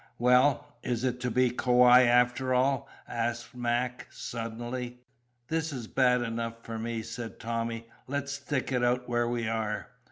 [0.17, 4.97] "Well, is it to be Kauai after all?" asked Mac suddenly.
[5.47, 7.85] "This is bad enough for me," said Tommy.
[8.07, 9.89] "Let's stick it out where we are."